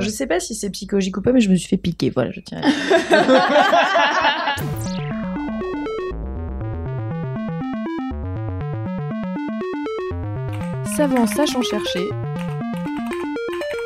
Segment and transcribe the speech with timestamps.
[0.00, 2.10] Je sais pas si c'est psychologique ou pas, mais je me suis fait piquer.
[2.10, 2.60] Voilà, je tiens.
[10.96, 12.08] Savant sachant chercher.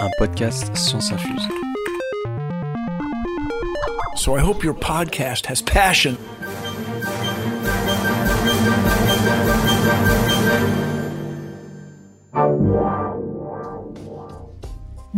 [0.01, 1.47] Un podcast Science Infuse.
[4.17, 6.17] So I hope your podcast has passion.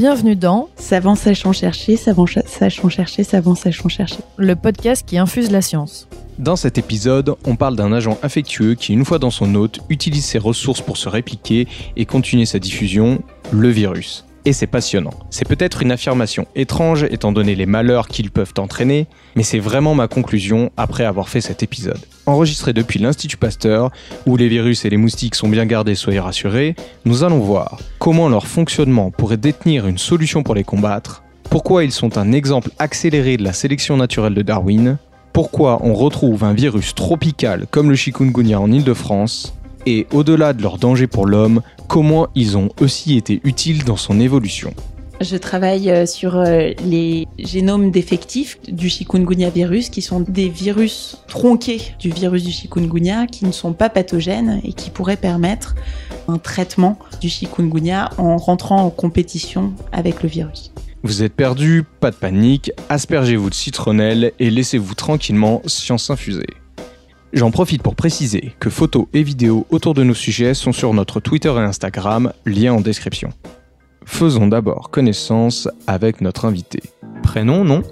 [0.01, 4.21] Bienvenue dans Savant sachant chercher, savant sachant chercher, savant sachant chercher.
[4.39, 6.09] le podcast qui infuse la science.
[6.39, 10.25] Dans cet épisode, on parle d'un agent infectieux qui, une fois dans son hôte, utilise
[10.25, 11.69] ses ressources pour se répliquer
[11.99, 13.21] et continuer sa diffusion,
[13.53, 14.25] le virus.
[14.47, 15.13] Et c'est passionnant.
[15.29, 19.95] C'est peut-être une affirmation étrange étant donné les malheurs qu'ils peuvent entraîner, mais c'est vraiment
[19.95, 22.01] ma conclusion après avoir fait cet épisode.
[22.25, 23.91] Enregistré depuis l'Institut Pasteur,
[24.25, 28.31] où les virus et les moustiques sont bien gardés, soyez rassurés, nous allons voir comment
[28.31, 33.37] leur fonctionnement pourrait détenir une solution pour les combattre, pourquoi ils sont un exemple accéléré
[33.37, 34.97] de la sélection naturelle de Darwin,
[35.33, 39.55] pourquoi on retrouve un virus tropical comme le chikungunya en Île-de-France,
[39.87, 44.21] et au-delà de leur danger pour l'homme, comment ils ont aussi été utiles dans son
[44.21, 44.73] évolution.
[45.21, 51.19] Je travaille euh, sur euh, les génomes défectifs du chikungunya virus, qui sont des virus
[51.29, 55.75] tronqués du virus du chikungunya, qui ne sont pas pathogènes et qui pourraient permettre
[56.27, 60.73] un traitement du chikungunya en rentrant en compétition avec le virus.
[61.03, 66.47] Vous êtes perdu, pas de panique, aspergez-vous de citronnelle et laissez-vous tranquillement science infuser.
[67.33, 71.21] J'en profite pour préciser que photos et vidéos autour de nos sujets sont sur notre
[71.21, 73.31] Twitter et Instagram, lien en description.
[74.05, 76.83] Faisons d'abord connaissance avec notre invité.
[77.23, 77.83] Prénom, nom,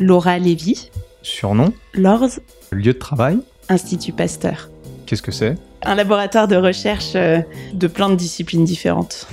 [0.00, 4.70] Laura Lévy, surnom, LORS, lieu de travail, Institut Pasteur.
[5.04, 5.56] qu'est-ce que c'est?
[5.82, 7.40] Un laboratoire de recherche euh,
[7.74, 9.26] de plein de disciplines différentes.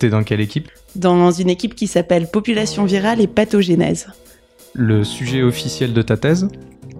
[0.00, 0.68] T'es dans quelle équipe?
[0.96, 4.08] Dans une équipe qui s'appelle Population virale et pathogénèse.
[4.72, 6.48] Le sujet officiel de ta thèse?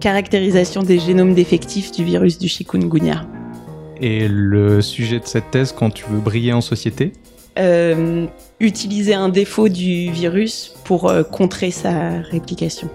[0.01, 3.25] Caractérisation des génomes défectifs du virus du chikungunya.
[4.01, 7.13] Et le sujet de cette thèse quand tu veux briller en société
[7.59, 8.27] Euh,
[8.59, 12.89] utiliser un défaut du virus pour euh, contrer sa réplication.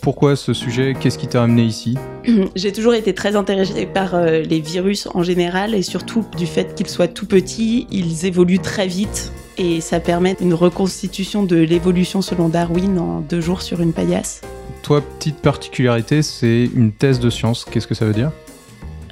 [0.00, 0.94] Pourquoi ce sujet?
[0.98, 1.98] Qu'est-ce qui t'a amené ici?
[2.56, 6.74] J'ai toujours été très intéressée par euh, les virus en général et surtout du fait
[6.74, 12.22] qu'ils soient tout petits, ils évoluent très vite et ça permet une reconstitution de l'évolution
[12.22, 14.40] selon Darwin en deux jours sur une paillasse.
[14.82, 17.64] Toi, petite particularité, c'est une thèse de science.
[17.64, 18.32] Qu'est-ce que ça veut dire?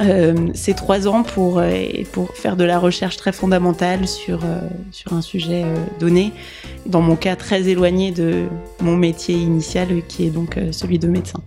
[0.01, 1.73] Euh, c'est trois ans pour, euh,
[2.13, 4.61] pour faire de la recherche très fondamentale sur, euh,
[4.93, 5.65] sur un sujet
[5.99, 6.33] donné,
[6.87, 8.47] dans mon cas très éloigné de
[8.81, 11.41] mon métier initial qui est donc celui de médecin.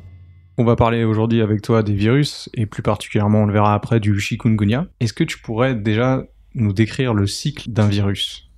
[0.58, 4.02] On va parler aujourd'hui avec toi des virus, et plus particulièrement, on le verra après,
[4.02, 4.88] du chikungunya.
[5.00, 8.51] Est-ce que tu pourrais déjà nous décrire le cycle d'un virus?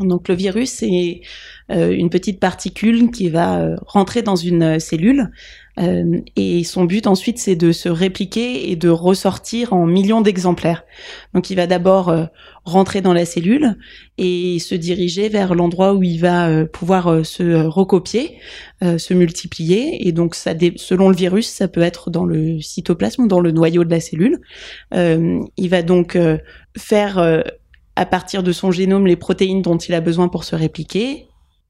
[0.00, 1.20] Donc le virus, c'est
[1.70, 5.30] euh, une petite particule qui va euh, rentrer dans une euh, cellule
[5.78, 10.84] euh, et son but ensuite c'est de se répliquer et de ressortir en millions d'exemplaires.
[11.32, 12.14] Donc il va d'abord
[12.64, 13.76] rentrer dans la cellule
[14.18, 18.38] et se diriger vers l'endroit où il va pouvoir se recopier,
[18.82, 23.26] se multiplier et donc ça selon le virus ça peut être dans le cytoplasme ou
[23.26, 24.40] dans le noyau de la cellule.
[24.92, 26.16] Il va donc
[26.78, 27.42] faire
[27.96, 31.26] à partir de son génome les protéines dont il a besoin pour se répliquer,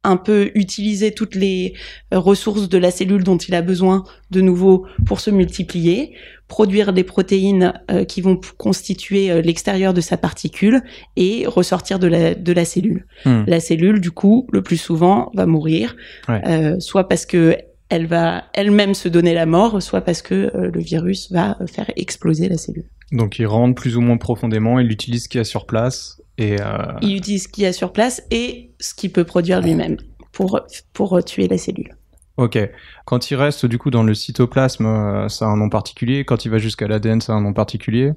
[0.06, 1.72] un peu utiliser toutes les
[2.12, 6.14] euh, ressources de la cellule dont il a besoin de nouveau pour se multiplier,
[6.46, 10.82] produire des protéines euh, qui vont constituer euh, l'extérieur de sa particule
[11.16, 13.06] et ressortir de la, de la cellule.
[13.24, 13.44] Hmm.
[13.46, 15.96] La cellule, du coup, le plus souvent, va mourir,
[16.28, 16.42] Ouais.
[16.46, 17.56] euh, soit parce que
[17.94, 21.66] elle va elle-même se donner la mort, soit parce que euh, le virus va euh,
[21.69, 22.88] faire exploser la cellule.
[23.12, 26.21] Donc il rentre plus ou moins profondément, il utilise ce qu'il y a sur place,
[26.37, 26.60] et...
[26.60, 26.65] euh,
[27.03, 29.97] Il utilise ce qu'il y a sur place et ce qu'il peut produire lui-même
[30.33, 30.60] pour,
[30.93, 31.94] pour tuer la cellule.
[32.37, 32.59] Ok.
[33.04, 36.25] Quand il reste du coup dans le cytoplasme, ça a un nom particulier?
[36.25, 38.10] Quand il va jusqu'à l'ADN, ça a un nom particulier?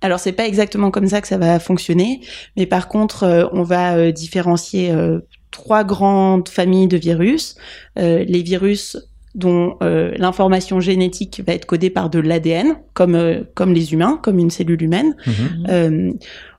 [0.00, 2.20] Alors c'est pas exactement comme ça que ça va fonctionner,
[2.56, 4.94] mais par contre on va différencier
[5.50, 7.56] trois grandes familles de virus.
[7.96, 8.96] Les virus
[9.34, 14.18] dont euh, l'information génétique va être codée par de l'ADN, comme euh, comme les humains,
[14.22, 15.66] comme une cellule humaine, Mhm.
[15.68, 16.12] euh,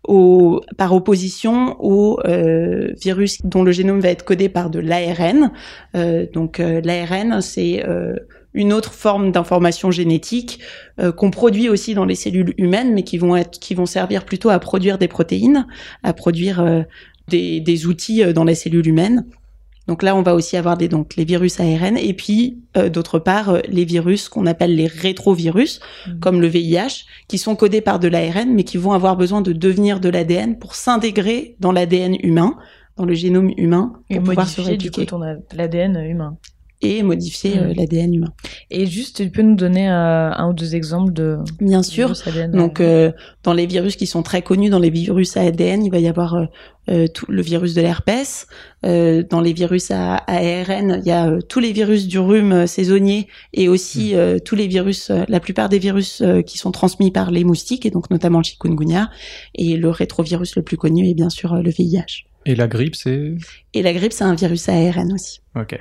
[0.08, 5.52] au, par opposition aux euh, virus dont le génome va être codé par de l'ARN.
[5.96, 8.16] Euh, donc euh, l'ARN, c'est euh,
[8.54, 10.60] une autre forme d'information génétique
[11.00, 14.26] euh, qu'on produit aussi dans les cellules humaines, mais qui vont être, qui vont servir
[14.26, 15.68] plutôt à produire des protéines,
[16.04, 16.82] à produire euh,
[17.28, 19.26] des, des outils euh, dans les cellules humaines.
[19.90, 23.18] Donc là, on va aussi avoir des donc les virus ARN et puis euh, d'autre
[23.20, 26.20] part euh, les virus qu'on appelle les rétrovirus, Mhm.
[26.20, 29.52] comme le VIH, qui sont codés par de l'ARN mais qui vont avoir besoin de
[29.52, 32.56] devenir de l'ADN pour s'intégrer dans l'ADN humain
[32.98, 35.96] dans le génome humain pour Et pouvoir se modifier du coup répliquer ton a- l'ADN
[36.06, 36.38] humain.
[36.82, 37.60] Et modifier Mm.
[37.60, 38.34] euh, l'ADN humain.
[38.72, 42.08] Et juste, tu peux nous donner euh, un ou deux exemples de Bien sûr.
[42.08, 43.12] virus ADN Donc, euh,
[43.44, 46.08] dans les virus qui sont très connus, dans les virus à ADN, il va y
[46.08, 46.48] avoir
[46.90, 48.48] euh, tout le virus de l'herpès.
[48.86, 52.18] Euh, dans les virus à, à ARN, il y a euh, tous les virus du
[52.18, 56.42] rhume euh, saisonnier et aussi euh, tous les virus, euh, la plupart des virus euh,
[56.42, 59.10] qui sont transmis par les moustiques, et donc notamment le chikungunya.
[59.54, 62.26] Et le rétrovirus le plus connu est bien sûr euh, le VIH.
[62.46, 63.34] Et la grippe, c'est?
[63.74, 65.42] Et la grippe, c'est un virus à ARN aussi.
[65.60, 65.78] Ok.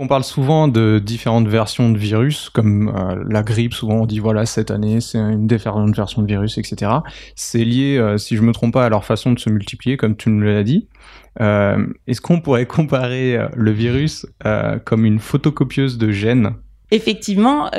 [0.00, 4.20] On parle souvent de différentes versions de virus, comme euh, la grippe, souvent on dit
[4.20, 6.92] voilà, cette année c'est une différente version de virus, etc.
[7.34, 10.16] C'est lié, euh, si je me trompe pas, à leur façon de se multiplier, comme
[10.16, 10.86] tu nous l'as dit.
[11.40, 14.24] Euh, Est-ce qu'on pourrait comparer le virus
[14.84, 16.54] comme une photocopieuse de gènes?
[16.90, 17.70] Effectivement,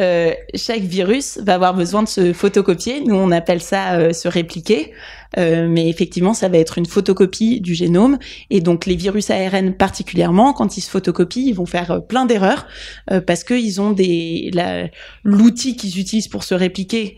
[0.53, 3.01] chaque virus va avoir besoin de se photocopier.
[3.01, 4.91] Nous, on appelle ça se répliquer.
[5.37, 8.17] Euh, mais effectivement, ça va être une photocopie du génome.
[8.49, 12.25] Et donc, les virus ARN particulièrement, quand ils se photocopient, ils vont faire euh, plein
[12.25, 12.67] d'erreurs
[13.11, 14.51] euh, parce qu'ils ont des
[15.23, 17.17] l'outil qu'ils utilisent pour se répliquer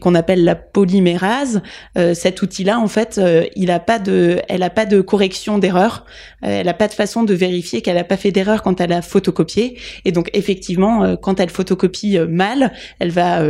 [0.00, 1.62] qu'on appelle la polymérase.
[1.96, 3.20] Euh, cet outil-là, en fait,
[3.56, 6.04] il a pas de, elle a pas de correction d'erreur.
[6.44, 8.92] Euh, elle a pas de façon de vérifier qu'elle a pas fait d'erreur quand elle
[8.92, 9.78] a photocopié.
[10.04, 13.42] Et donc, effectivement, quand elle photocopie mal, elle va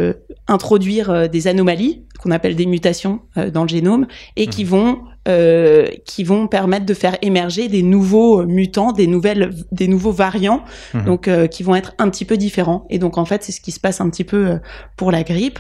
[0.46, 3.20] introduire des anomalies qu'on appelle des mutations
[3.52, 3.97] dans le génome
[4.36, 9.50] et qui vont euh, qui vont permettre de faire émerger des nouveaux mutants, des nouvelles,
[9.72, 10.64] des nouveaux variants,
[10.94, 11.04] Mhm.
[11.04, 12.86] donc euh, qui vont être un petit peu différents.
[12.88, 14.56] Et donc en fait, c'est ce qui se passe un petit peu euh,
[14.96, 15.58] pour la grippe,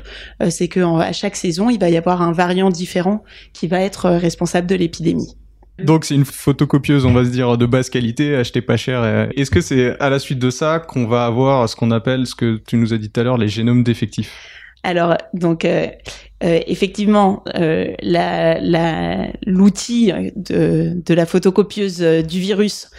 [0.48, 3.80] c'est que en- à chaque saison, il va y avoir un variant différent qui va
[3.82, 5.36] être responsable de l'épidémie.
[5.84, 9.28] Donc c'est une photocopieuse, on va se dire, de basse qualité, achetée pas cher.
[9.36, 12.34] Est-ce que c'est à la suite de ça qu'on va avoir ce qu'on appelle, ce
[12.34, 14.32] que tu nous as dit tout à l'heure, les génomes défectifs?
[14.88, 15.86] Alors, donc, euh,
[16.42, 17.92] euh, effectivement, euh,
[19.44, 22.90] l'outil de, la photocopieuse du virus,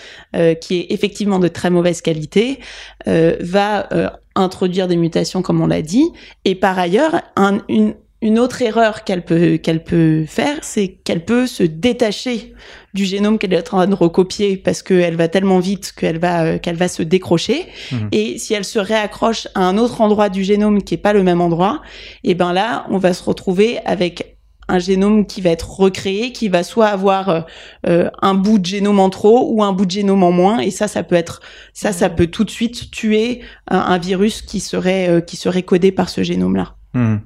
[0.61, 2.59] qui est effectivement de très mauvaise qualité,
[3.07, 3.89] va
[4.35, 6.11] introduire des mutations, comme on l'a dit.
[6.45, 12.53] Et par ailleurs, un- une, autre erreur qu'elle peut faire, c'est qu'elle peut se détacher
[12.93, 16.43] du génome qu'elle est en train de recopier parce qu'elle va tellement vite qu'elle va,
[16.43, 17.65] euh, qu'elle va se décrocher.
[17.91, 18.09] Mhm.
[18.11, 21.23] Et si elle se réaccroche à un autre endroit du génome qui est pas le
[21.23, 21.81] même endroit,
[22.23, 24.37] et ben là, on va se retrouver avec
[24.69, 27.41] un génome qui va être recréé, qui va soit avoir euh,
[27.87, 30.71] euh, un bout de génome en trop ou un bout de génome en moins, et
[30.71, 31.41] ça, ça peut être,
[31.73, 35.63] ça, ça peut tout de suite tuer un, un virus qui serait euh, qui serait
[35.63, 36.75] codé par ce génome-là.
[36.93, 37.17] Hmm.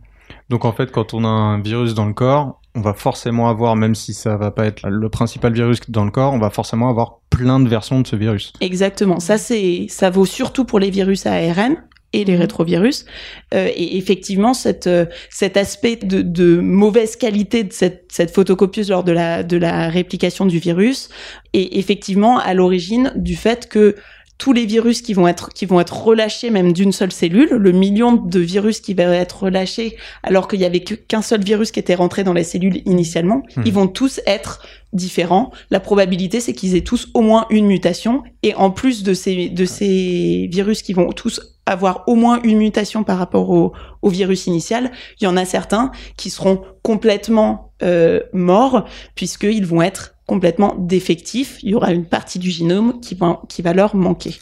[0.50, 3.76] Donc en fait, quand on a un virus dans le corps, on va forcément avoir,
[3.76, 6.90] même si ça va pas être le principal virus dans le corps, on va forcément
[6.90, 8.54] avoir plein de versions de ce virus.
[8.62, 9.20] Exactement.
[9.20, 11.78] Ça, c'est, ça vaut surtout pour les virus à ARN
[12.14, 13.06] et les rétrovirus.
[13.54, 18.90] Euh, et effectivement, cette, euh, cet aspect de, de mauvaise qualité de cette, cette photocopieuse
[18.90, 21.10] lors de la, de la réplication du virus
[21.54, 23.96] est effectivement à l'origine du fait que
[24.38, 27.72] tous les virus qui vont être qui vont être relâchés même d'une seule cellule, le
[27.72, 31.80] million de virus qui va être relâché alors qu'il y avait qu'un seul virus qui
[31.80, 35.52] était rentré dans la cellule initialement, ils vont tous être différents.
[35.72, 39.50] La probabilité c'est qu'ils aient tous au moins une mutation et en plus de ces
[39.50, 44.10] de ces virus qui vont tous avoir au moins une mutation par rapport au, au
[44.10, 48.86] virus initial, il y en a certains qui seront complètement euh, morts
[49.16, 51.60] puisqu'ils vont être complètement défectifs.
[51.64, 54.36] Il y aura une partie du génome qui va, leur manquer.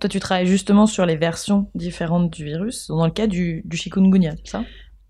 [0.00, 3.76] Toi, tu travailles justement sur les versions différentes du virus, dans le cas du, du
[3.76, 4.64] chikungunya, c'est ça?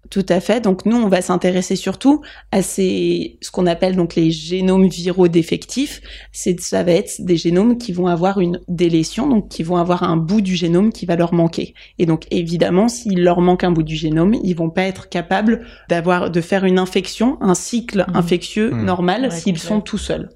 [0.09, 0.61] Tout à fait.
[0.61, 5.28] Donc nous, on va s'intéresser surtout à ces, ce qu'on appelle donc les génomes viraux
[5.28, 6.00] défectifs.
[6.33, 10.02] C'est, ça va être des génomes qui vont avoir une délétion, donc qui vont avoir
[10.02, 11.75] un bout du génome qui va leur manquer.
[11.99, 15.64] Et donc évidemment, s'il leur manque un bout du génome, ils vont pas être capables
[15.88, 18.16] d'avoir, de faire une infection, un cycle Mhm.
[18.16, 18.85] infectieux Mhm.
[18.85, 20.30] normal s'ils sont tout seuls.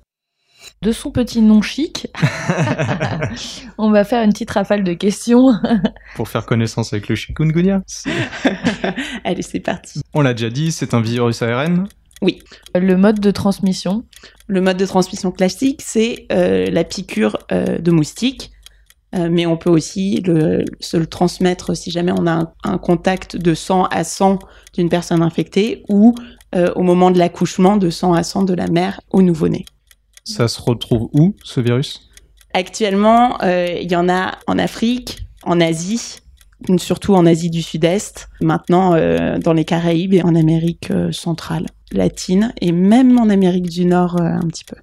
[0.84, 2.08] De son petit nom chic,
[3.78, 5.54] on va faire une petite rafale de questions.
[6.14, 7.80] Pour faire connaissance avec le chikungunya.
[9.24, 10.02] Allez, c'est parti.
[10.12, 11.88] On l'a déjà dit, c'est un virus ARN.
[12.74, 14.04] Le mode de transmission.
[14.46, 18.50] Le mode de transmission classique, c'est euh, la piqûre euh, de moustique.
[19.14, 22.76] Euh, mais on peut aussi le, se le transmettre si jamais on a un, un
[22.78, 24.38] contact de sang à sang
[24.74, 26.14] d'une personne infectée ou
[26.54, 29.64] euh, au moment de l'accouchement de sang à sang de la mère au nouveau-né.
[30.24, 32.08] Ça se retrouve où, ce virus?
[32.54, 36.20] Actuellement, euh, il y en a en Afrique, en Asie,
[36.78, 41.66] surtout en Asie du Sud-Est, maintenant euh, dans les Caraïbes et en Amérique euh, centrale,
[41.92, 44.76] latine et même en Amérique du Nord euh, un petit peu.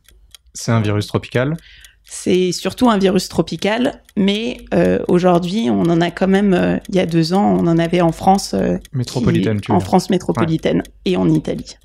[0.54, 1.58] C'est un virus tropical?
[2.04, 7.00] C'est surtout un virus tropical, mais euh, aujourd'hui, on en a quand même, il y
[7.00, 8.54] a deux ans, on en avait en France,
[8.92, 9.80] Métropolitaine, qui- tu veux en.
[9.80, 11.78] France métropolitaine et en Italie.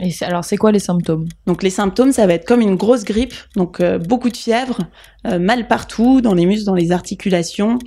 [0.00, 1.26] Et alors, c'est quoi les symptômes?
[1.46, 4.80] Donc les symptômes, ça va être comme une grosse grippe, donc euh, beaucoup de fièvre,
[5.26, 7.78] euh, mal partout, dans les muscles, dans les articulations,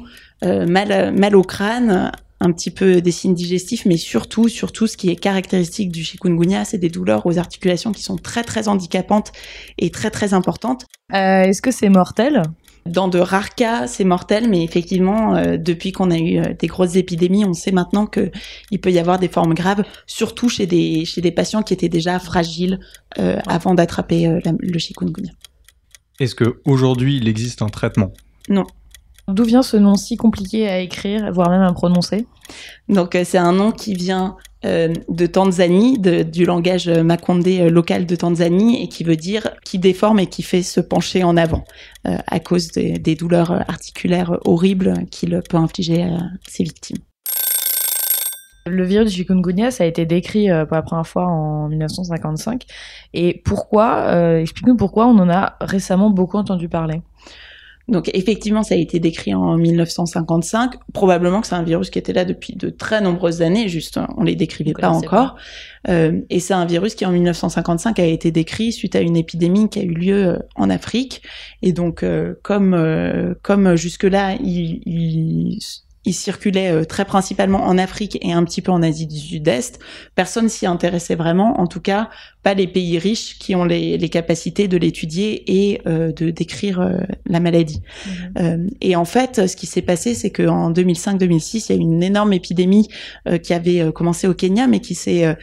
[0.44, 4.98] euh, mal, mal au crâne, un petit peu des signes digestifs, mais surtout, surtout, ce
[4.98, 9.32] qui est caractéristique du chikungunya, c'est des douleurs aux articulations qui sont très très handicapantes
[9.78, 10.86] et très très importantes.
[11.13, 12.44] Est-ce que c'est mortel?
[12.86, 16.68] Dans de rares cas, c'est mortel, mais effectivement, euh, depuis qu'on a eu euh, des
[16.68, 18.32] grosses épidémies, on sait maintenant que
[18.72, 21.90] il peut y avoir des formes graves, surtout chez des chez des patients qui étaient
[21.90, 22.80] déjà fragiles
[23.20, 25.32] euh, avant d'attraper euh, le chikungunya.
[26.20, 28.14] Est-ce qu'aujourd'hui, il existe un traitement?
[29.30, 32.26] D'où vient ce nom si compliqué à écrire, voire même à prononcer
[32.88, 37.62] Donc euh, c'est un nom qui vient euh, de Tanzanie, de- du langage euh, makondé
[37.62, 41.24] euh, local de Tanzanie, et qui veut dire qui déforme et qui fait se pencher
[41.24, 41.64] en avant,
[42.08, 46.18] euh, à cause des, des douleurs articulaires horribles qu'il peut infliger à
[46.48, 46.98] ses victimes.
[48.68, 52.66] Le virus du chikungunya, ça a été décrit pour la première fois en 1955.
[53.14, 57.02] Et pourquoi euh, Explique-nous pourquoi on en a récemment beaucoup entendu parler.
[57.89, 60.75] Donc effectivement, ça a été décrit en 1955.
[60.93, 64.24] Probablement que c'est un virus qui était là depuis de très nombreuses années, juste on
[64.24, 65.36] les décrivait On pas encore.
[65.88, 69.69] Euh, et c'est un virus qui en 1955 a été décrit suite à une épidémie
[69.69, 71.22] qui a eu lieu euh, en Afrique.
[71.62, 75.60] Et donc euh, comme euh, comme jusque-là, il, il
[76.05, 79.79] il circulait très principalement en Afrique et un petit peu en Asie du Sud-Est.
[80.15, 82.10] Personne s'y intéressait vraiment, en tout cas
[82.50, 86.82] pas les pays riches qui ont les, les capacités de l'étudier et euh, de décrire
[86.82, 87.84] euh, la maladie.
[88.39, 91.84] Euh, et en fait, ce qui s'est passé, c'est qu'en 2005-2006, il y a eu
[91.84, 92.88] une énorme épidémie
[93.44, 95.36] qui avait commencé au Kenya, mais qui s'est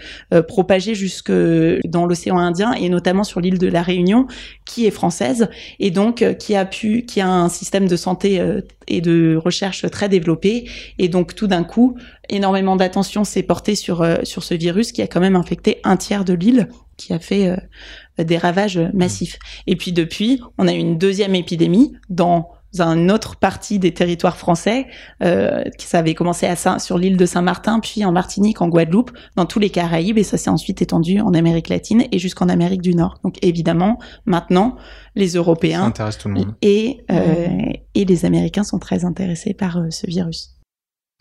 [0.48, 4.26] propagée jusque dans l'océan Indien et notamment sur l'île de la Réunion,
[4.64, 5.48] qui est française
[5.78, 8.42] et donc qui a pu, qui a un système de santé
[8.88, 10.68] et de recherche très développé.
[10.98, 11.96] Et donc tout d'un coup,
[12.28, 15.96] énormément d'attention s'est portée sur euh, sur ce virus qui a quand même infecté un
[15.96, 19.38] tiers de l'île, qui a fait euh, des ravages massifs.
[19.66, 22.50] Et puis depuis, on a eu une deuxième épidémie dans
[22.80, 24.86] une autre partie des territoires français,
[25.22, 28.68] euh, qui ça avait commencé à Saint, sur l'île de Saint-Martin, puis en Martinique, en
[28.68, 32.48] Guadeloupe, dans tous les Caraïbes, et ça s'est ensuite étendu en Amérique latine et jusqu'en
[32.48, 33.18] Amérique du Nord.
[33.24, 34.76] Donc évidemment, maintenant,
[35.14, 36.54] les Ça Européens intéresse tout le monde.
[36.62, 37.48] et, euh,
[37.94, 40.50] et les Américains sont très intéressés par euh, ce virus.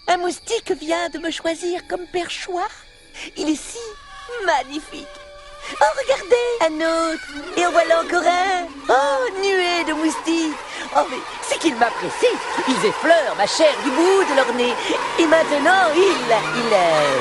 [0.08, 2.68] Un moustique vient de me choisir comme perchoir.
[3.38, 3.80] Il est si
[4.46, 5.25] magnifique.
[5.82, 7.24] Oh, regardez, un autre.
[7.58, 8.68] Et en voilà encore un.
[8.90, 10.56] Oh, nuée de moustiques.
[10.96, 12.30] Oh, mais c'est qu'ils m'apprécient.
[12.68, 14.74] Ils effleurent ma chair du bout de leur nez.
[15.20, 16.00] Et maintenant, ils...
[16.00, 16.74] ils...
[16.74, 17.20] euh,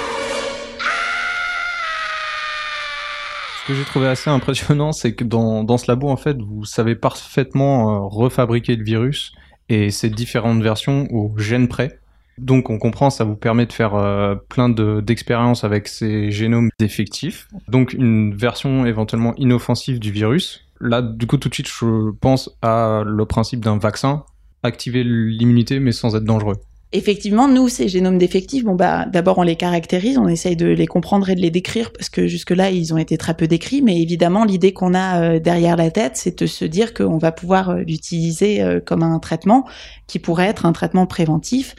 [3.63, 6.67] Ce que j'ai trouvé assez impressionnant, c'est que dans, dans ce labo, en fait, vous
[6.67, 9.33] savez parfaitement euh, refabriquer le virus
[9.71, 11.99] et ses différentes versions au gène près.
[12.39, 16.71] Donc on comprend, ça vous permet de faire euh, plein de- d'expériences avec ces génomes
[16.79, 17.49] défectifs.
[17.69, 20.67] Donc une version éventuellement inoffensive du virus.
[20.81, 24.25] Là, du coup, tout de suite, je pense à le principe d'un vaccin,
[24.63, 26.57] activer l'immunité mais sans être dangereux.
[26.97, 30.87] Effectivement, nous, ces génomes défectifs, bon bah, d'abord on les caractérise, on essaye de les
[30.87, 34.01] comprendre et de les décrire parce que jusque-là ils ont été très peu décrits, mais
[34.01, 37.71] évidemment l'idée qu'on a euh, derrière la tête, c'est de se dire qu'on va pouvoir
[37.71, 39.67] euh, l'utiliser euh, comme un traitement
[40.07, 41.75] qui pourrait être un traitement préventif.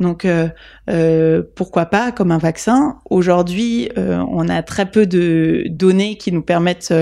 [0.00, 6.32] Donc euh, pourquoi pas comme un vaccin Aujourd'hui, on a très peu de données qui
[6.32, 6.92] nous permettent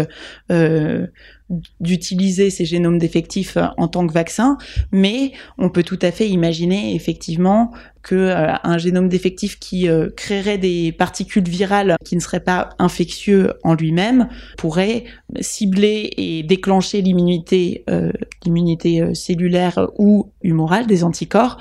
[1.80, 4.58] d'utiliser ces génomes défectifs en tant que vaccin,
[4.90, 7.72] mais on peut tout à fait imaginer effectivement
[8.06, 12.68] que euh, un génome défectif qui euh, créerait des particules virales qui ne seraient pas
[12.78, 15.02] infectieux en lui-même pourrait
[15.40, 18.12] cibler et déclencher l'immunité euh,
[19.14, 21.58] cellulaire ou humorale des anticorps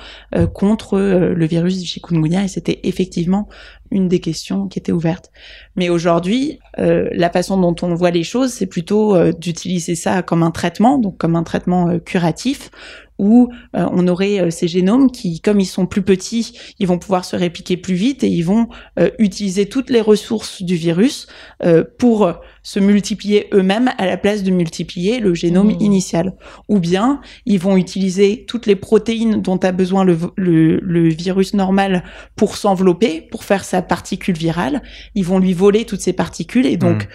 [0.53, 3.49] contre le virus du chikungunya et c'était effectivement
[3.89, 5.31] une des questions qui était ouverte.
[5.75, 10.51] Mais aujourd'hui, la façon dont on voit les choses, c'est plutôt d'utiliser ça comme un
[10.51, 12.69] traitement, donc comme un traitement curatif,
[13.19, 16.99] où euh, on aurait euh, ces génomes qui, comme ils sont plus petits, ils vont
[16.99, 18.69] pouvoir se répliquer plus vite et ils vont
[18.99, 21.27] euh, utiliser toutes les ressources du virus
[21.63, 25.81] euh, pour se multiplier eux-mêmes à la place de multiplier le génome Mmh.
[25.81, 26.33] initial.
[26.69, 31.53] Ou bien ils vont utiliser toutes les protéines dont a besoin le, le, le virus
[31.53, 32.03] normal
[32.35, 34.81] pour s'envelopper, pour faire sa particule virale.
[35.15, 37.07] Ils vont lui voler toutes ces particules et donc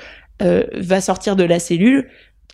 [0.42, 2.09] euh, va sortir de la cellule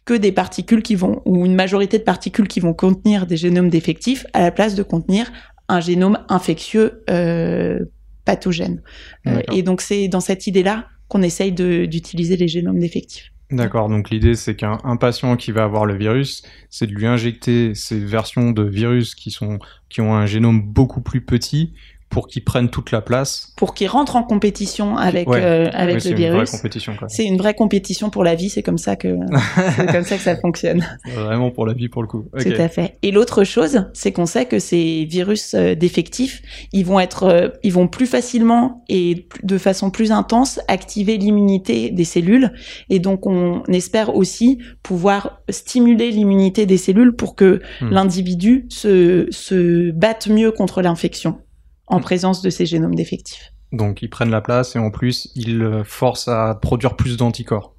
[0.06, 3.68] que des particules qui vont, ou une majorité de particules qui vont contenir des génomes
[3.68, 5.30] défectifs à la place de contenir
[5.68, 7.80] un génome infectieux euh,
[8.24, 8.82] pathogène.
[9.26, 13.32] Euh, et donc c'est dans cette idée-là qu'on essaye d'utiliser les génomes défectifs.
[13.50, 17.06] D'accord, donc l'idée c'est qu'un un patient qui va avoir le virus, c'est de lui
[17.06, 19.58] injecter ces versions de virus qui sont
[19.88, 21.74] qui ont un génome beaucoup plus petit
[22.08, 23.52] pour qu'ils prennent toute la place.
[23.56, 25.40] Pour qu'ils rentrent en compétition avec Ouais.
[25.42, 26.50] euh, avec Ouais, c'est le une vraie virus.
[26.50, 26.92] compétition.
[27.08, 29.08] C'est une vraie compétition pour la vie, c'est comme ça que
[29.76, 30.86] c'est comme ça que ça fonctionne.
[31.14, 32.24] Vraiment pour la vie pour le coup.
[32.32, 32.42] Ok.
[32.44, 32.96] Tout à fait.
[33.02, 37.48] Et l'autre chose, c'est qu'on sait que ces virus euh, défectifs, ils vont être, euh,
[37.62, 42.52] ils vont plus facilement et de façon plus intense activer l'immunité des cellules.
[42.88, 47.90] Et donc, on espère aussi pouvoir stimuler l'immunité des cellules pour que Hmm.
[47.90, 51.38] l'individu se, se batte mieux contre l'infection
[51.86, 52.02] en Hmm.
[52.02, 53.52] présence de ces génomes défectifs.
[53.72, 57.74] Donc ils prennent la place et en plus ils euh, forcent à produire plus d'anticorps.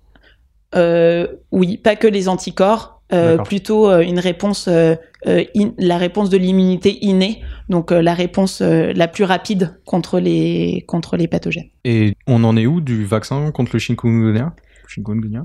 [0.75, 4.95] Euh, oui, pas que les anticorps, euh, plutôt une réponse, euh,
[5.25, 11.15] in- la réponse de l'immunité innée, donc la réponse la plus rapide contre les contre
[11.15, 11.69] les pathogènes.
[11.85, 14.53] Et on en est où du vaccin contre le chikungunya?
[14.87, 15.43] Chikungunya?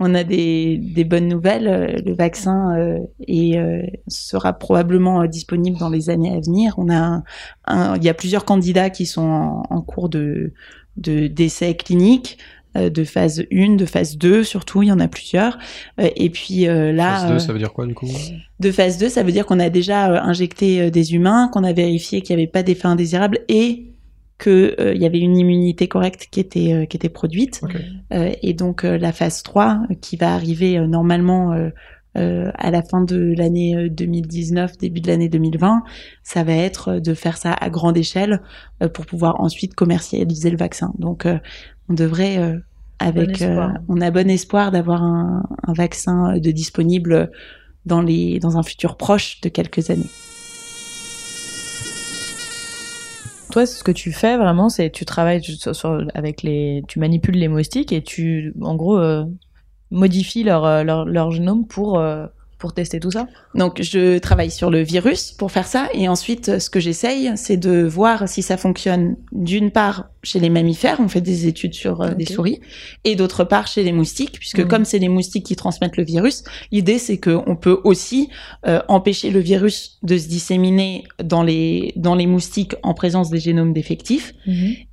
[0.00, 1.66] On a des, des bonnes nouvelles.
[1.66, 6.74] euh, Le vaccin euh, est, euh, sera probablement euh, disponible dans les années à venir.
[6.78, 7.24] On a un-
[7.66, 10.52] un- il y a plusieurs candidats qui sont en, en cours de
[10.96, 12.38] de- d'essais cliniques.
[12.76, 15.58] de phase 1, de phase 2 surtout, il y en a plusieurs.
[15.98, 18.06] Et puis là, Phase 2, euh, ça veut dire quoi du coup?
[18.60, 22.20] de phase 2, ça veut dire qu'on a déjà injecté des humains, qu'on a vérifié
[22.20, 23.86] qu'il n'y avait pas d'effet indésirable et
[24.38, 27.60] qu'il y avait une immunité correcte qui était, euh, qui était produite.
[28.12, 31.70] Euh, et donc euh, la phase 3, euh, qui va arriver euh, normalement euh,
[32.16, 35.82] euh, à la fin de l'année euh, 2019, début de l'année 2020,
[36.22, 38.40] ça va être euh, de faire ça à grande échelle
[38.82, 40.92] euh, pour pouvoir ensuite commercialiser le vaccin.
[40.98, 41.38] Donc euh,
[41.88, 42.38] on devrait...
[42.38, 42.58] euh,
[43.00, 47.30] avec, euh, on a bon espoir d'avoir un, un vaccin euh, de disponible
[47.86, 50.10] dans les dans un futur proche de quelques années.
[53.50, 57.36] Toi, ce que tu fais vraiment, c'est tu travailles sur, sur- avec les, tu manipules
[57.36, 59.24] les moustiques et tu, en gros, euh,
[59.90, 62.26] modifies leur, euh, leur, leur génome pour, euh,
[62.58, 63.26] pour tester tout ça.
[63.54, 65.88] Donc je travaille sur le virus pour faire ça.
[65.94, 70.50] Et ensuite ce que j'essaye c'est de voir si ça fonctionne d'une part chez les
[70.50, 72.60] mammifères, on fait des études sur euh, des souris.
[73.04, 74.68] Et d'autre part chez les moustiques puisque Mhm.
[74.68, 78.28] comme c'est les moustiques qui transmettent le virus, l'idée c'est que on peut aussi
[78.66, 83.38] euh, empêcher le virus de se disséminer dans les dans les moustiques en présence des
[83.40, 84.34] génomes défectifs.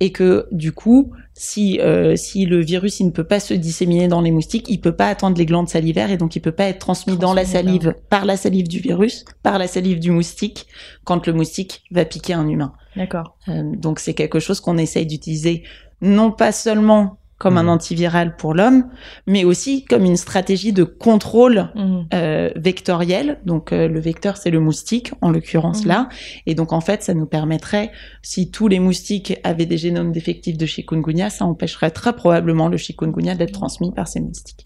[0.00, 4.08] Et que du coup, si euh, si le virus il ne peut pas se disséminer
[4.08, 6.64] dans les moustiques, il peut pas atteindre les glandes salivaires et donc il peut pas
[6.64, 10.66] être transmis dans la salive par la salive du virus, par la salive du moustique
[11.04, 12.72] quand le moustique va piquer un humain.
[12.96, 13.36] D'accord.
[13.48, 15.62] Euh, donc c'est quelque chose qu'on essaye d'utiliser
[16.00, 17.68] non pas seulement comme un Mhm.
[17.68, 18.88] antiviral pour l'homme,
[19.26, 22.06] mais aussi comme une stratégie de contrôle Mhm.
[22.14, 23.40] euh, vectoriel.
[23.44, 25.88] Donc euh, le vecteur c'est le moustique en l'occurrence Mhm.
[25.88, 26.08] là.
[26.46, 27.90] Et donc en fait ça nous permettrait,
[28.22, 32.76] si tous les moustiques avaient des génomes défectifs de chikungunya, ça empêcherait très probablement le
[32.76, 34.64] chikungunya d'être transmis par ces moustiques.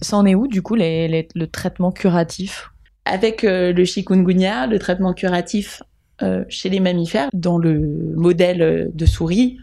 [0.00, 2.70] Ça en est où, du coup, les, les- le traitement curatif
[3.04, 5.82] Avec euh, le chikungunya, le traitement curatif
[6.22, 7.78] euh, chez les mammifères, dans le
[8.16, 9.58] modèle euh, de souris,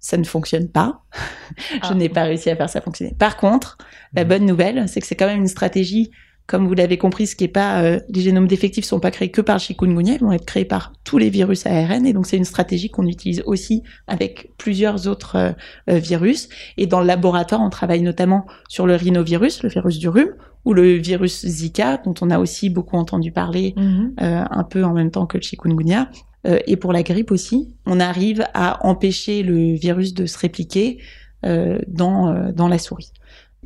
[0.00, 1.02] ça ne fonctionne pas.
[1.72, 1.94] Je Ah.
[1.94, 3.14] n'ai pas réussi à faire ça fonctionner.
[3.18, 3.76] Par contre,
[4.14, 4.28] la Mhm.
[4.28, 6.10] bonne nouvelle, c'est que c'est quand même une stratégie,
[6.46, 9.30] comme vous l'avez compris, ce qui est pas, euh, les génomes défectifs sont pas créés
[9.30, 12.26] que par le chikungunya, ils vont être créés par tous les virus ARN, et donc
[12.26, 16.48] c'est une stratégie qu'on utilise aussi avec plusieurs autres euh, virus.
[16.76, 20.32] Et dans le laboratoire, on travaille notamment sur le rhinovirus, le virus du rhume,
[20.64, 24.14] ou le virus Zika, dont on a aussi beaucoup entendu parler Mhm.
[24.20, 26.10] euh, un peu en même temps que le chikungunya.
[26.46, 30.98] Euh, et pour la grippe aussi, on arrive à empêcher le virus de se répliquer
[31.44, 33.12] euh, dans, euh, dans la souris.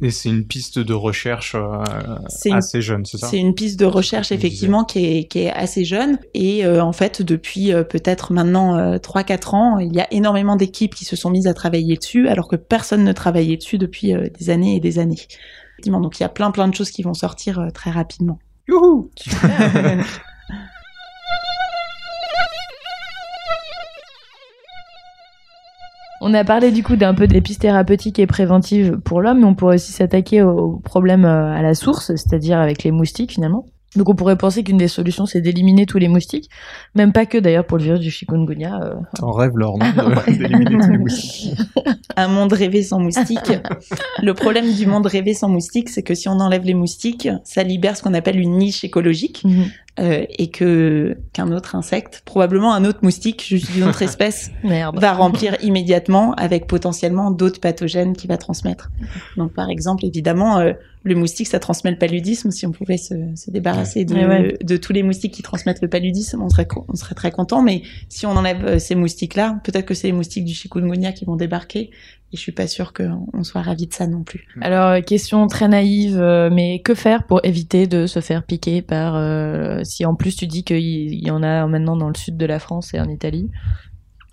[0.02, 1.84] Et c'est une piste de recherche euh,
[2.28, 3.28] C'est une- assez jeune, c'est ça?
[3.28, 6.92] C'est une piste de recherche effectivement qui est, qui est assez jeune et euh, en
[6.92, 11.14] fait depuis euh, peut-être maintenant euh, 3-4 ans, il y a énormément d'équipes qui se
[11.14, 14.74] sont mises à travailler dessus alors que personne ne travaillait dessus depuis euh, des années
[14.74, 15.20] et des années.
[15.74, 18.38] Effectivement, donc il y a plein plein de choses qui vont sortir euh, très rapidement.
[18.68, 19.10] Youhou
[26.26, 29.44] On a parlé du coup d'un peu des pistes thérapeutiques et préventives pour l'homme, mais
[29.44, 33.66] on pourrait aussi s'attaquer au problème euh, à la source, c'est-à-dire avec les moustiques finalement.
[33.96, 36.50] Donc on pourrait penser qu'une des solutions c'est d'éliminer tous les moustiques,
[36.94, 38.80] même pas que d'ailleurs pour le virus du chikungunya.
[38.82, 41.54] euh, On rêve leur nom de- d'éliminer tous les moustiques.
[42.16, 43.52] un monde rêvé sans moustiques.
[44.22, 47.62] le problème du monde rêvé sans moustiques, c'est que si on enlève les moustiques, ça
[47.62, 49.42] libère ce qu'on appelle une niche écologique.
[49.44, 49.66] Mhm.
[50.00, 54.98] Euh, et que qu'un autre insecte, probablement un autre moustique, juste d'une autre espèce, Merde.
[54.98, 58.90] va remplir immédiatement avec potentiellement d'autres pathogènes qu'il va transmettre.
[59.36, 60.72] Donc par exemple, évidemment, euh,
[61.04, 62.50] le moustique, ça transmet le paludisme.
[62.50, 64.58] Si on pouvait se, se débarrasser de, Ouais, ouais.
[64.62, 67.62] de tous les moustiques qui transmettent le paludisme, on serait, on serait très content.
[67.62, 71.24] Mais si on enlève euh, ces moustiques-là, peut-être que c'est les moustiques du chikungunya qui
[71.24, 71.90] vont débarquer.
[72.32, 74.48] Et je suis pas sûre qu'on soit ravis de ça non plus.
[74.60, 78.82] Alors, euh, question très naïve, euh, mais que faire pour éviter de se faire piquer
[78.82, 79.14] par...
[79.14, 82.46] euh, si en plus tu dis qu'il y en a maintenant dans le sud de
[82.46, 83.50] la France et en Italie?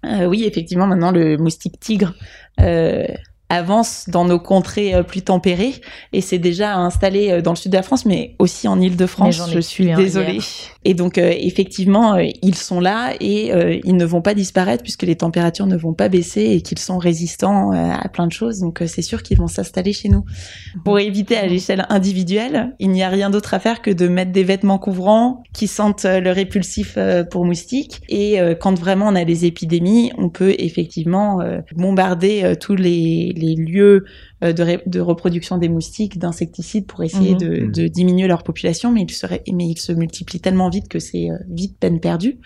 [0.04, 2.16] Euh, oui, effectivement, maintenant le moustique tigre
[2.60, 3.06] euh,
[3.50, 5.74] avance dans nos contrées plus tempérées
[6.12, 9.52] et c'est déjà installé dans le sud de la France, mais aussi en Île-de-France.
[9.52, 10.40] Je suis un désolée.
[10.40, 10.44] hier.
[10.84, 14.82] Et donc euh, effectivement, euh, ils sont là et euh, ils ne vont pas disparaître
[14.82, 18.60] puisque les températures ne vont pas baisser et qu'ils sont résistants à plein de choses.
[18.60, 20.26] Donc c'est sûr qu'ils vont s'installer chez nous.
[20.84, 24.32] Pour éviter à l'échelle individuelle, il n'y a rien d'autre à faire que de mettre
[24.32, 26.98] des vêtements couvrants qui sentent le répulsif
[27.30, 28.02] pour moustiques.
[28.10, 31.40] Et quand vraiment on a des épidémies, on peut effectivement
[31.76, 34.06] bombarder tous les, les lieux
[34.42, 37.38] de, ré- de reproduction des moustiques d'insecticides pour essayer Mhm.
[37.38, 37.72] de, Mhm.
[37.72, 41.30] de diminuer leur population, mais ils, seraient, mais ils se multiplient tellement vite que c'est
[41.30, 42.40] euh, vite peine perdue.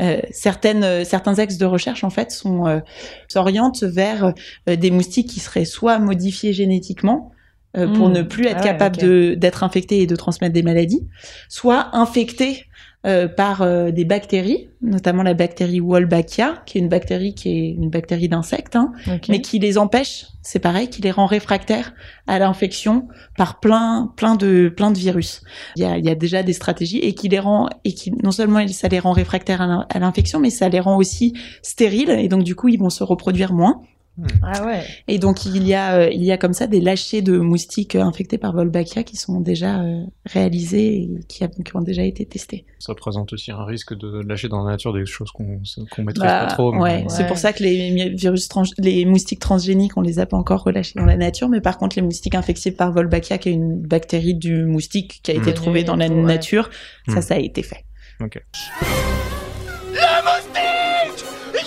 [0.00, 2.80] Euh, certaines, euh, certains axes de recherche en fait sont euh,
[3.28, 4.32] s'orientent vers
[4.68, 7.30] euh, des moustiques qui seraient soit modifiés génétiquement
[7.76, 8.14] euh, pour Mhm.
[8.14, 11.06] ne plus être Ah ouais, capables d'être infectés et de transmettre des maladies,
[11.48, 12.66] soit infectés
[13.06, 17.70] euh, par euh, des bactéries, notamment la bactérie Wolbachia, qui est une bactérie qui est
[17.72, 18.92] une bactérie d'insectes, hein,
[19.28, 21.92] mais qui les empêche, c'est pareil, qui les rend réfractaires
[22.26, 25.42] à l'infection par plein, plein de, plein de virus.
[25.76, 28.10] Il y a, il y a déjà des stratégies et qui les rend, et qui,
[28.10, 32.28] non seulement ça les rend réfractaires à l'infection, mais ça les rend aussi stériles et
[32.28, 33.82] donc du coup ils vont se reproduire moins.
[34.42, 34.84] Ah ouais.
[35.08, 37.96] Et donc il y a, euh, il y a comme ça des lâchers de moustiques
[37.96, 42.02] euh, infectés par Wolbachia qui sont déjà euh, réalisés et qui, a- qui ont déjà
[42.04, 42.64] été testés.
[42.78, 46.22] Ça présente aussi un risque de lâcher dans la nature des choses qu'on qu'on maîtrise
[46.22, 46.72] Bah, pas trop.
[46.72, 50.26] mais- ouais, c'est pour ça que les virus trans- les moustiques transgéniques, on les a
[50.26, 53.48] pas encore relâchés dans la nature, mais par contre les moustiques infectés par Wolbachia, qui
[53.48, 55.54] est une bactérie du moustique qui a été Mm.
[55.54, 56.22] trouvée dans la Ouais.
[56.22, 56.70] nature,
[57.08, 57.22] ça, Mm.
[57.22, 57.84] ça a été fait.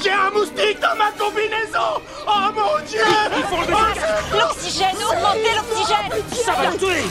[0.03, 2.01] J'ai un moustique dans ma combinaison.
[2.27, 3.01] Oh mon dieu.
[3.37, 6.23] Il faut le L'oxygène, augmentez l'oxygène.
[6.31, 7.03] Ça va le tuer.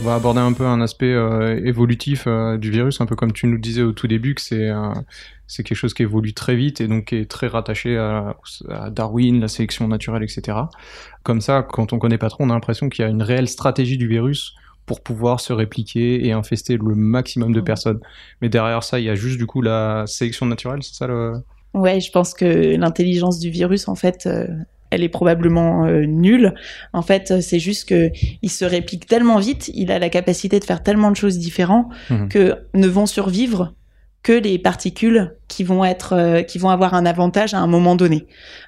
[0.00, 3.32] On va aborder un peu un aspect euh, évolutif euh, du virus, un peu comme
[3.32, 4.92] tu nous disais au tout début, que c'est euh,
[5.46, 8.36] c'est quelque chose qui évolue très vite et donc qui est très rattaché à,
[8.70, 10.58] à Darwin, la sélection naturelle, etc.
[11.22, 13.48] Comme ça, quand on connaît pas trop, on a l'impression qu'il y a une réelle
[13.48, 14.54] stratégie du virus
[14.86, 18.00] pour pouvoir se répliquer et infester le maximum de personnes.
[18.40, 21.34] Mais derrière ça, il y a juste du coup la sélection naturelle, c'est ça le...
[21.74, 24.46] Ouais, je pense que l'intelligence du virus, en fait, euh,
[24.90, 26.54] elle est probablement euh, nulle.
[26.92, 28.10] En fait, euh, c'est juste que
[28.42, 31.86] il se réplique tellement vite, il a la capacité de faire tellement de choses différentes
[32.10, 32.28] Mhm.
[32.28, 33.72] que ne vont survivre
[34.22, 37.96] que les particules qui vont être, euh, qui vont avoir un avantage à un moment
[37.96, 38.26] donné.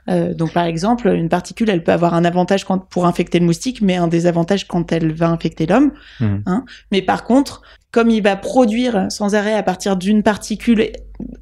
[0.09, 3.47] Euh, donc, par exemple, une particule, elle peut avoir un avantage quand, pour infecter le
[3.47, 5.93] moustique, mais un désavantage quand elle va infecter l'homme.
[6.21, 6.43] Mhm.
[6.47, 6.65] Hein.
[6.91, 7.63] Mais par contre,
[7.93, 10.91] comme il va produire sans arrêt à partir d'une particule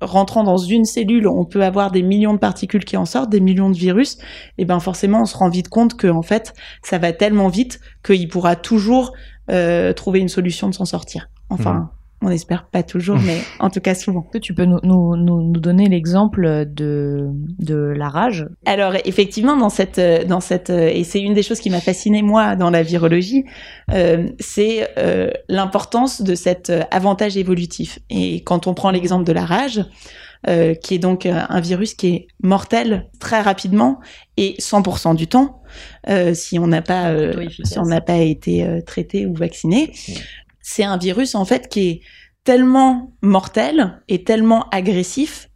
[0.03, 3.41] rentrant dans une cellule, on peut avoir des millions de particules qui en sortent, des
[3.41, 4.19] millions de virus,
[4.59, 7.81] et ben forcément on se rend vite compte que en fait ça va tellement vite
[8.05, 9.15] qu'il pourra toujours
[9.51, 11.31] euh, trouver une solution de s'en sortir.
[11.49, 11.91] Enfin,
[12.23, 14.23] on espère pas toujours, mais en tout cas souvent.
[14.23, 18.49] Est-ce que tu peux nous, nous, nous, nous donner l'exemple de, de la rage?
[18.67, 22.57] Alors effectivement, dans cette, dans cette, et c'est une des choses qui m'a fasciné moi
[22.57, 23.45] dans la virologie,
[23.93, 27.99] euh, c'est euh, l'importance de cet euh, avantage évolutif.
[28.11, 29.85] Et quand on prend l'exemple de la rage,
[30.49, 34.01] euh, qui est donc un virus qui est mortel très rapidement
[34.37, 35.63] et 100% du temps,
[36.09, 39.93] euh, si on n'a pas, euh, si on n'a pas été euh, traité ou vacciné,
[40.63, 42.01] c'est un virus en fait qui est
[42.45, 45.49] tellement mortel et tellement agressif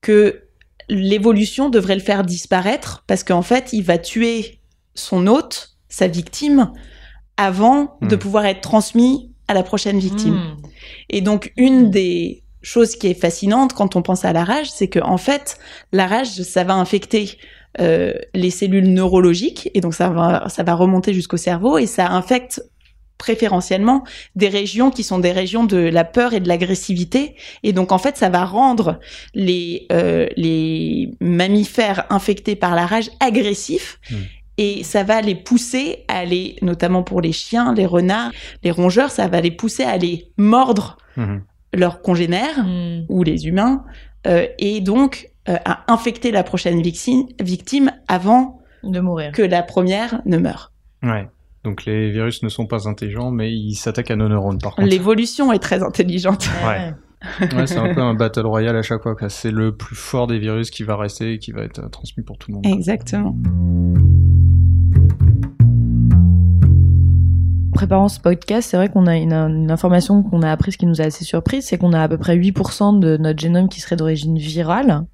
[0.00, 0.44] que
[0.88, 4.60] l'évolution devrait le faire disparaître parce qu'en fait, il va tuer
[4.94, 6.72] son hôte, sa victime,
[7.36, 8.18] avant de Hmm.
[8.18, 10.34] pouvoir être transmis à la prochaine victime.
[10.34, 10.56] Hmm.
[11.08, 14.88] Et donc, une des choses qui est fascinante quand on pense à la rage, c'est
[14.88, 15.56] que en fait,
[15.92, 17.38] la rage, ça va infecter
[17.80, 22.10] euh, les cellules neurologiques, et donc ça va, ça va remonter jusqu'au cerveau, et ça
[22.10, 22.62] infecte
[23.26, 24.02] préférentiellement
[24.34, 27.36] des régions qui sont des régions de la peur et de l'agressivité.
[27.62, 28.98] Et donc, en fait, ça va rendre
[29.34, 34.00] les, euh, les mammifères infectés par la rage agressifs.
[34.10, 34.14] Mm.
[34.58, 38.32] Et ça va les pousser à aller, notamment pour les chiens, les renards,
[38.64, 41.42] les rongeurs, ça va les pousser à aller mordre Mhm.
[41.74, 43.04] leurs congénères Hmm.
[43.08, 43.84] ou les humains,
[44.26, 49.32] euh, et donc euh, à infecter la prochaine victime, victime avant De mourir.
[49.32, 50.70] que la première ne meure.
[51.02, 51.26] Ouais.
[51.64, 54.88] Donc les virus ne sont pas intelligents, mais ils s'attaquent à nos neurones par contre.
[54.88, 56.48] L'évolution est très intelligente.
[56.66, 56.92] Ouais.
[57.54, 59.14] Ouais, c'est un peu un battle royale à chaque fois.
[59.14, 59.28] quoi.
[59.28, 62.36] C'est le plus fort des virus qui va rester et qui va être transmis pour
[62.36, 62.66] tout le monde.
[62.66, 63.36] Exactement.
[67.68, 70.86] En préparant ce podcast, c'est vrai qu'on a une, une information qu'on a apprise qui
[70.86, 73.80] nous a assez surprise, c'est qu'on a à peu près 8% de notre génome qui
[73.80, 75.04] serait d'origine virale.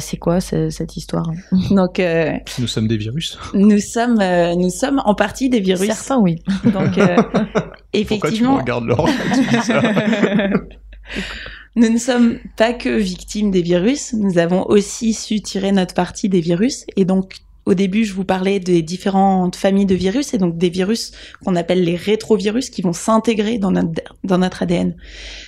[0.00, 1.30] C'est quoi ce- cette histoire
[1.70, 3.38] Donc, euh, Nous sommes des virus.
[3.54, 5.86] nous sommes, euh, nous sommes en partie des virus.
[5.88, 6.42] Certains, oui.
[6.64, 7.62] Donc, euh, Pourquoi tu
[7.94, 9.80] me effectivement, regardes Laurent quand tu dis ça
[11.76, 14.12] nous ne sommes pas que victimes des virus.
[14.14, 16.84] Nous avons aussi su tirer notre parti des virus.
[16.96, 20.68] Et donc, au début, je vous parlais des différentes familles de virus et donc des
[20.68, 21.12] virus
[21.44, 24.96] qu'on appelle les rétrovirus qui vont s'intégrer dans notre, ADN.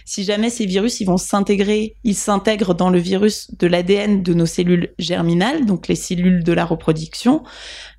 [0.05, 4.33] Si jamais ces virus, ils vont s'intégrer, ils s'intègrent dans le virus de l'ADN de
[4.33, 7.43] nos cellules germinales, donc les cellules de la reproduction,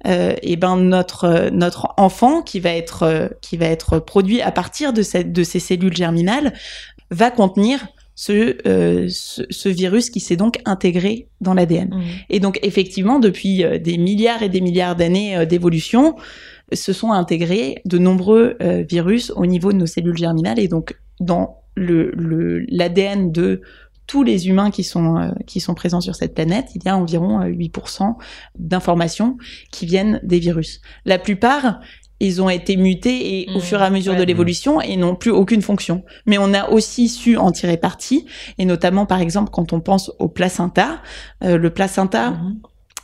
[0.07, 4.51] euh, et ben notre notre enfant qui va être euh, qui va être produit à
[4.51, 6.53] partir de ces cellules germinales
[7.11, 7.87] va contenir
[8.19, 11.89] ce, euh, ce, ce virus qui s'est donc intégré dans l'ADN.
[11.93, 12.01] Mhm.
[12.31, 16.15] Et donc effectivement, depuis euh, des milliards et des milliards d'années euh, d'évolution,
[16.73, 20.97] se sont intégrés de nombreux euh, virus au niveau de nos cellules germinales et donc
[21.19, 23.61] dans le le- l'ADN de
[24.07, 26.97] tous les humains qui sont euh, qui sont présents sur cette planète, il y a
[26.97, 28.15] environ euh, 8%
[28.57, 29.37] d'informations
[29.71, 30.81] qui viennent des virus.
[31.05, 31.79] La plupart
[32.19, 34.19] ils ont été mutés et au Mmh, fur et à mesure ouais.
[34.19, 36.03] de l'évolution et n'ont plus aucune fonction.
[36.25, 38.25] Mais on a aussi su en tirer parti,
[38.57, 41.01] et notamment par exemple quand on pense au placenta,
[41.43, 42.59] euh, le placenta, Mhm.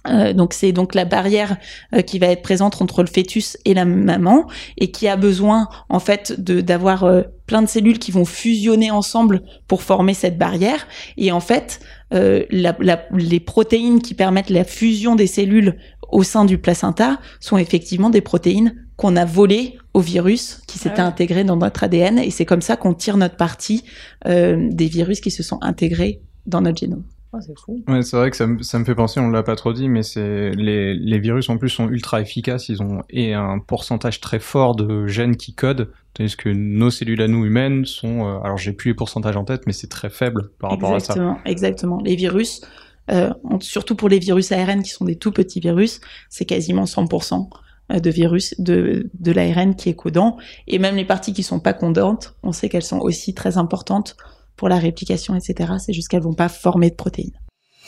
[0.09, 1.57] euh, donc c'est donc la barrière
[1.93, 4.47] euh, qui va être présente entre le fœtus et la maman
[4.77, 8.91] et qui a besoin en fait de d'avoir euh, plein de cellules qui vont fusionner
[8.91, 11.79] ensemble pour former cette barrière et en fait
[12.13, 15.77] euh, la- la- les protéines qui permettent la fusion des cellules
[16.11, 21.01] au sein du placenta sont effectivement des protéines qu'on a volées au virus qui s'était
[21.01, 21.07] Ah ouais.
[21.07, 23.83] intégré dans notre ADN et c'est comme ça qu'on tire notre parti
[24.27, 27.03] euh, des virus qui se sont intégrés dans notre génome.
[27.35, 27.83] Oh, c'est fou.
[27.87, 29.89] Ouais, c'est vrai que ça, me- ça me fait penser, on l'a pas trop dit,
[29.89, 34.21] mais c'est les, les virus en plus sont ultra efficaces, ils ont et un pourcentage
[34.21, 38.39] très fort de gènes qui codent, tandis que nos cellules à nous humaines sont, euh,
[38.43, 41.13] alors j'ai plus les pourcentages en tête, mais c'est très faible par rapport à ça.
[41.13, 42.01] Exactement, exactement.
[42.05, 42.61] Les virus,
[43.09, 47.49] euh, surtout pour les virus ARN qui sont des tout petits virus, c'est quasiment 100%
[47.89, 50.37] de virus de, de l'ARN qui est codant.
[50.67, 54.15] Et même les parties qui sont pas codantes, on sait qu'elles sont aussi très importantes
[54.55, 55.73] pour la réplication, etc.
[55.79, 57.37] C'est juste qu'elles vont pas former de protéines.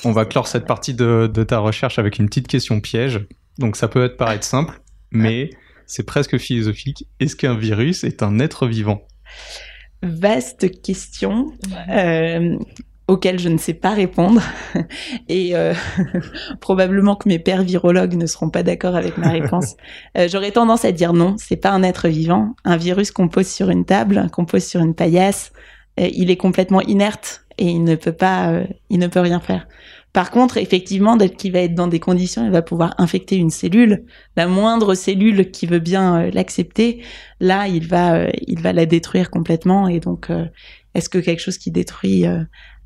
[0.04, 3.26] On va clore cette partie de, de ta recherche avec une petite question piège.
[3.58, 4.82] Donc ça peut être paraître simple,
[5.12, 5.50] mais
[5.86, 7.08] c'est presque philosophique.
[7.20, 9.08] Est-ce qu'un virus est un être vivant?
[10.02, 11.54] Vaste question.
[11.90, 12.58] euh,
[13.08, 14.42] auquel je ne sais pas répondre.
[15.30, 15.74] Et euh,
[16.60, 19.76] probablement que mes pères virologues ne seront pas d'accord avec ma réponse.
[20.18, 22.56] Euh, J'aurais tendance à dire non, c'est pas un être vivant.
[22.64, 25.52] Un virus qu'on pose sur une table, qu'on pose sur une paillasse,
[26.00, 29.40] euh, il est complètement inerte et il ne peut pas, euh, il ne peut rien
[29.40, 29.68] faire.
[30.14, 33.50] Par contre, effectivement, dès qu'il va être dans des conditions, il va pouvoir infecter une
[33.50, 34.06] cellule.
[34.38, 37.04] La moindre cellule qui veut bien euh, l'accepter,
[37.40, 39.88] là, il va, il va la détruire complètement.
[39.88, 40.30] Et donc,
[40.94, 42.26] est-ce que quelque chose qui détruit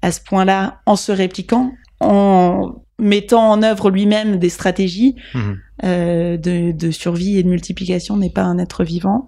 [0.01, 5.57] à ce point-là, en se répliquant, en mettant en œuvre lui-même des stratégies Mhm.
[5.85, 9.27] euh, de, de survie et de multiplication, n'est pas un être vivant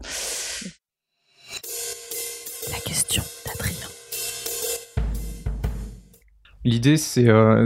[2.69, 3.87] La question d'Adrien.
[6.63, 7.65] L'idée, c'est euh,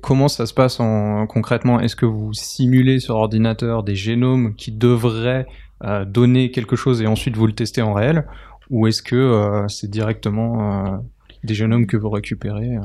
[0.00, 1.80] comment ça se passe en, concrètement?
[1.80, 5.46] Est-ce que vous simulez sur ordinateur des génomes qui devraient
[5.84, 8.26] euh, donner quelque chose et ensuite vous le testez en réel,
[8.70, 10.96] ou est-ce que euh, c'est directement euh,
[11.44, 12.80] des génomes que vous récupérez euh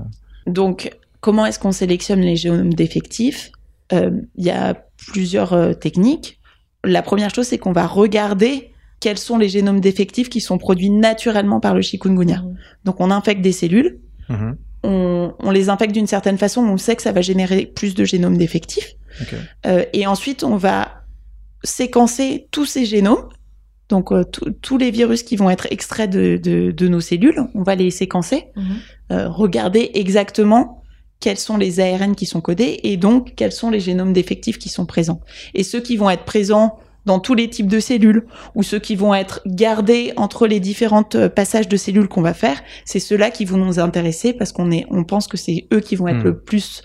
[0.47, 3.51] Donc, comment est-ce qu'on sélectionne les génomes défectifs
[3.91, 4.75] Euh, Il y a
[5.11, 6.39] plusieurs euh, techniques.
[6.83, 10.89] La première chose, c'est qu'on va regarder quels sont les génomes défectifs qui sont produits
[10.89, 12.41] naturellement par le chikungunya.
[12.41, 12.57] Mhm.
[12.85, 14.57] Donc, on infecte des cellules, Mhm.
[14.83, 18.05] on, on les infecte d'une certaine façon, on sait que ça va générer plus de
[18.05, 18.37] génomes.
[19.65, 21.03] Euh, et ensuite, on va
[21.63, 23.29] séquencer tous ces génomes.
[23.89, 24.23] Donc, euh,
[24.61, 27.91] tous- les virus qui vont être extraits de, de- de nos cellules, on va les
[27.91, 28.63] séquencer, Mhm.
[29.11, 30.81] euh, regarder exactement
[31.19, 34.69] quels sont les ARN qui sont codés et donc quels sont les génomes défectifs qui
[34.69, 35.21] sont présents.
[35.53, 38.95] Et ceux qui vont être présents dans tous les types de cellules ou ceux qui
[38.95, 43.29] vont être gardés entre les différents euh, passages de cellules qu'on va faire, c'est ceux-là
[43.29, 46.21] qui vont nous intéresser parce qu'on est, on pense que c'est eux qui vont être
[46.21, 46.23] Hmm.
[46.27, 46.81] le plus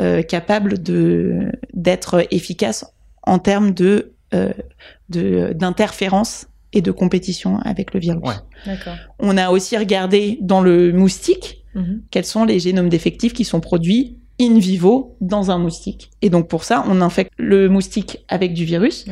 [0.00, 2.86] euh, capables de d'être efficaces
[3.24, 4.12] en termes de
[5.52, 8.22] d'interférence et de compétition avec le virus.
[8.24, 8.76] Ouais.
[9.18, 12.02] On a aussi regardé dans le moustique Mhm.
[12.10, 16.10] quels sont les génomes défectifs qui sont produits in vivo dans un moustique.
[16.20, 19.06] Et donc pour ça, on infecte le moustique avec du virus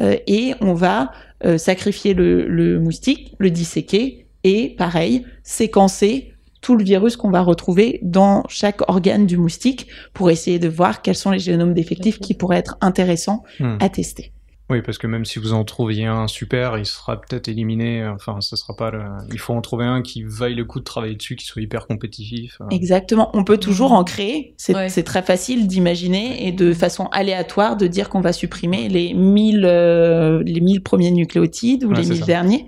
[0.00, 1.10] euh, et on va
[1.44, 7.42] euh, sacrifier le, le moustique, le disséquer et pareil, séquencer tout le virus qu'on va
[7.42, 12.18] retrouver dans chaque organe du moustique pour essayer de voir quels sont les génomes défectifs
[12.20, 13.76] qui pourraient être intéressants Hmm.
[13.80, 14.32] à tester.
[14.70, 18.06] Oui, parce que même si vous en trouviez un super, il sera peut-être éliminé.
[18.06, 19.00] Enfin, ce sera pas le...
[19.32, 21.86] Il faut en trouver un qui vaille le coup de travailler dessus, qui soit hyper
[21.86, 22.58] compétitif.
[22.60, 22.68] euh.
[22.70, 23.30] Exactement.
[23.32, 24.54] On peut toujours en créer.
[24.58, 24.88] C'est Ouais.
[25.02, 30.42] très facile d'imaginer et de façon aléatoire de dire qu'on va supprimer les 1000, euh,
[30.44, 32.26] les 1000 premiers nucléotides ou Ouais, les c'est 1000 ça.
[32.26, 32.66] derniers.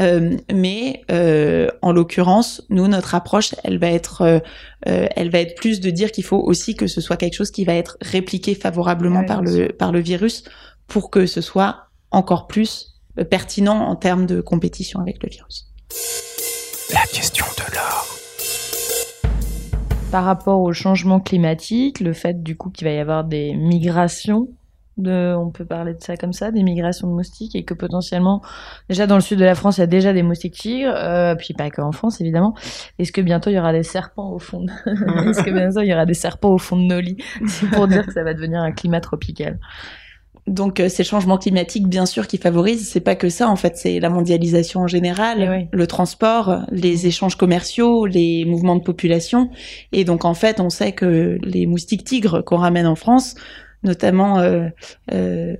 [0.00, 4.38] Euh, mais euh, en l'occurrence, nous, notre approche, elle va être, euh,
[4.88, 7.50] euh, elle va être plus de dire qu'il faut aussi que ce soit quelque chose
[7.50, 10.44] qui va être répliqué favorablement Ouais, par le par le virus
[10.86, 15.68] pour que ce soit encore plus euh, pertinent en termes de compétition avec le virus.
[16.92, 18.06] La question de l'or.
[20.10, 24.48] Par rapport au changement climatique, le fait du coup qu'il va y avoir des migrations
[24.98, 28.42] de, on peut parler de ça comme ça, des migrations de moustiques et que potentiellement,
[28.88, 31.34] déjà dans le sud de la France, il y a déjà des moustiques tigres, euh,
[31.34, 32.54] puis pas qu'en France évidemment.
[32.98, 34.70] Est-ce que bientôt il y aura des serpents au fond de...
[35.30, 37.16] Est-ce que bientôt il y aura des serpents au fond de nos lits?
[37.46, 39.58] C'est pour dire que ça va devenir un climat tropical.
[40.48, 43.76] Donc euh, ces changements climatiques, bien sûr, qui favorisent, c'est pas que ça en fait,
[43.76, 45.68] c'est la mondialisation en général, Eh oui.
[45.70, 49.50] le transport, les échanges commerciaux, les mouvements de population.
[49.92, 53.36] Et donc en fait, on sait que les moustiques tigres qu'on ramène en France,
[53.84, 54.68] notamment euh,
[55.12, 55.56] euh,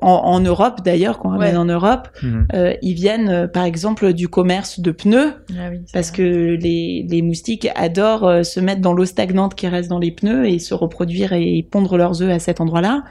[0.00, 1.56] en, en Europe d'ailleurs, qu'on ramène Ouais.
[1.60, 2.48] en Europe, Mhm.
[2.54, 6.22] euh, ils viennent euh, par exemple du commerce de pneus Ah oui, parce que
[6.56, 10.48] les, les moustiques adorent euh, se mettre dans l'eau stagnante qui reste dans les pneus
[10.48, 13.04] et se reproduire et pondre leurs œufs à cet endroit-là,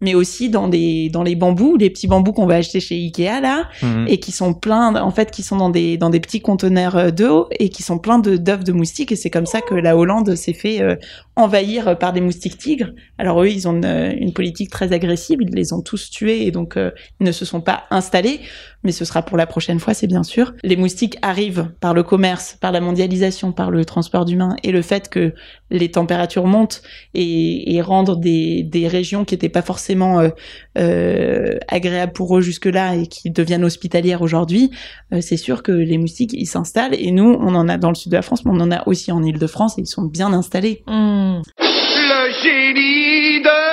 [0.00, 3.40] mais aussi dans des dans les bambous, les petits bambous qu'on va acheter chez Ikea
[3.42, 4.06] là, Mhm.
[4.08, 7.48] et qui sont pleins, en fait, qui sont dans des dans des petits conteneurs d'eau
[7.60, 10.34] et qui sont pleins de d'œufs de moustiques et c'est comme ça que la Hollande
[10.34, 10.96] s'est fait euh,
[11.36, 12.90] envahir par des moustiques tigres.
[13.18, 16.50] Alors eux, ils ont une, une politique très agressive, ils les ont tous tués et
[16.50, 18.40] donc euh, ils ne se sont pas installés.
[18.84, 20.54] Mais ce sera pour la prochaine fois, c'est bien sûr.
[20.64, 24.82] Les moustiques arrivent par le commerce, par la mondialisation, par le transport d'humains et le
[24.82, 25.34] fait que
[25.70, 26.82] les températures montent
[27.14, 30.30] et, et rendent des, des régions qui n'étaient pas forcément euh,
[30.78, 34.70] euh, agréables pour eux jusque-là et qui deviennent hospitalières aujourd'hui.
[35.12, 37.94] euh, c'est sûr que les moustiques, ils s'installent et nous, on en a dans le
[37.94, 40.32] sud de la France, mais on en a aussi en Île-de-France et ils sont bien
[40.32, 40.82] installés.
[40.88, 41.42] Hmm.
[41.58, 43.71] Le génie de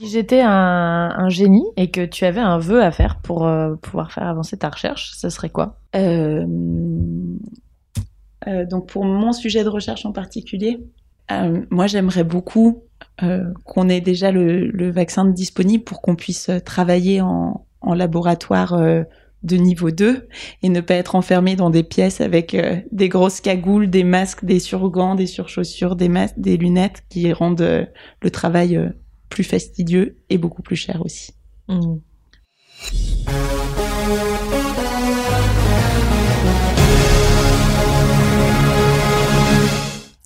[0.00, 4.12] Si j'étais un, génie et que tu avais un vœu à faire pour euh, pouvoir
[4.12, 5.78] faire avancer ta recherche, ce serait quoi?
[5.94, 6.44] Euh,
[8.46, 10.80] euh, donc pour mon sujet de recherche en particulier,
[11.70, 12.82] moi j'aimerais beaucoup
[13.64, 18.78] qu'on ait déjà le, vaccin disponible pour qu'on puisse travailler en, laboratoire
[19.42, 20.28] de niveau 2
[20.62, 22.56] et ne pas être enfermé dans des pièces avec
[22.92, 27.88] des grosses cagoules, des masques, des surgants, des surchaussures, des des lunettes qui rendent
[28.20, 28.92] le travail
[29.28, 31.32] plus fastidieux et beaucoup plus cher aussi.
[31.68, 31.96] Hmm.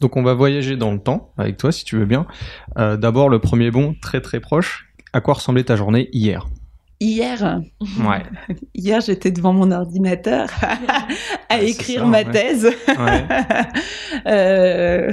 [0.00, 2.26] Donc on va voyager dans le temps avec toi si tu veux bien.
[2.78, 4.92] Euh, D'abord le premier bond très très proche.
[5.12, 6.46] À quoi ressemblait ta journée hier?
[7.00, 7.60] Hier,
[8.04, 8.22] Ouais.
[8.74, 10.48] Hier, j'étais devant mon ordinateur
[11.48, 12.30] à écrire ça, ma ouais.
[12.30, 12.68] thèse.
[14.26, 15.12] Euh,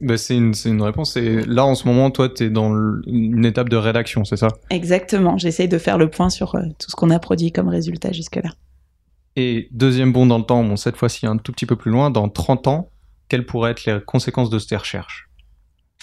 [0.00, 1.16] Bah, c'est une, c'est une réponse.
[1.16, 4.48] Et là en ce moment, toi, t'es dans le- une étape de rédaction, c'est ça?
[4.70, 5.36] Exactement.
[5.36, 8.50] J'essaye de faire le point sur euh, tout ce qu'on a produit comme résultat jusque-là.
[9.36, 12.10] Et deuxième bond dans le temps, bon cette fois-ci un tout petit peu plus loin,
[12.10, 12.90] dans 30 ans,
[13.28, 15.28] quelles pourraient être les conséquences de ces recherches?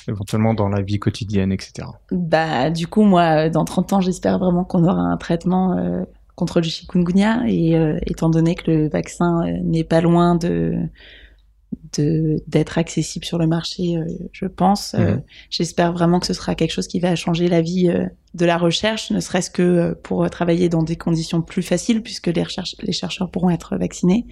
[0.08, 1.88] Éventuellement dans la vie quotidienne, etc.
[2.12, 6.04] Bah, du coup, moi, euh, dans 30 ans, j'espère vraiment qu'on aura un traitement euh,
[6.36, 7.44] contre le chikungunya.
[7.48, 10.76] Et euh, étant donné que le vaccin euh, n'est pas loin de
[11.98, 13.98] d'être accessible sur le marché,
[14.32, 14.94] je pense.
[14.94, 15.24] Mhm.
[15.50, 17.92] J'espère vraiment que ce sera quelque chose qui va changer la vie
[18.36, 22.44] de la recherche, ne serait-ce que pour travailler dans des conditions plus faciles, puisque les,
[22.84, 24.28] les chercheurs pourront être vaccinés,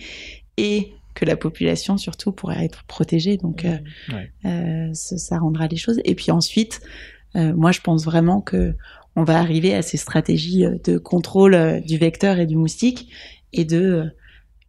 [0.58, 3.38] et que la population surtout pourra être protégée.
[3.38, 3.78] Donc, euh,
[4.14, 4.32] Ouais.
[4.46, 6.00] euh, ça, ça rendra les choses.
[6.06, 6.82] Et puis ensuite,
[7.36, 8.76] euh, moi, je pense vraiment que
[9.16, 13.10] on va arriver à ces stratégies de contrôle du vecteur et du moustique,
[13.54, 14.12] et de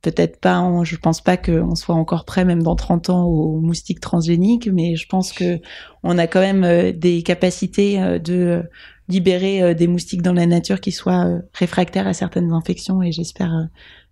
[0.03, 3.59] peut-être pas, en- je pense pas qu'on soit encore prêt, même dans 30 ans, aux
[3.59, 5.59] moustiques transgéniques, mais je pense que
[6.05, 8.63] on a quand même des capacités de
[9.09, 13.53] libérer des moustiques dans la nature qui soient réfractaires à certaines infections, et j'espère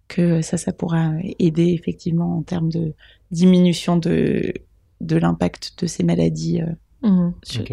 [0.08, 2.92] que ça, ça pourra aider effectivement en termes de
[3.30, 4.52] diminution de,
[5.00, 6.60] de l'impact de ces maladies
[7.02, 7.64] euh, sur-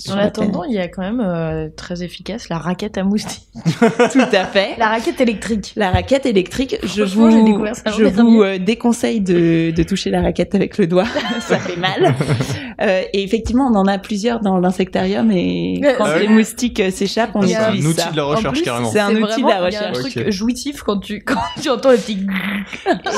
[0.00, 3.48] sur En attendant, il y a quand même euh, très efficace la raquette à moustiques.
[4.12, 4.76] Tout à fait.
[4.78, 5.72] La raquette électrique.
[5.74, 10.78] La raquette électrique, je vous, je vous euh, déconseille de, de toucher la raquette avec
[10.78, 11.06] le doigt,
[11.40, 12.14] ça fait mal.
[12.80, 16.90] Euh, et effectivement, on en a plusieurs dans l'insectarium et quand c'est- les moustiques euh,
[16.92, 18.10] s'échappent, on Il y a C'est un utilise outil ça.
[18.12, 18.90] de la recherche plus, carrément.
[18.90, 19.98] C'est un outil de la Il y a un recherche.
[19.98, 20.30] truc Ok.
[20.30, 22.24] jouitif quand tu, quand tu entends le petit.